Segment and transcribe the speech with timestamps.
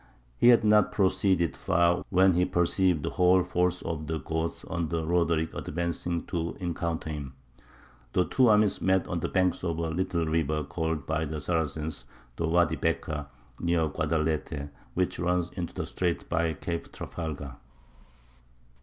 [0.35, 5.05] He had not proceeded far when he perceived the whole force of the Goths under
[5.05, 7.35] Roderick advancing to encounter him.
[8.13, 12.05] The two armies met on the banks of a little river, called by the Saracens
[12.35, 13.27] the Wady Bekka,
[13.59, 17.57] near the Guadalete, which runs into the Straits by Cape Trafalgar.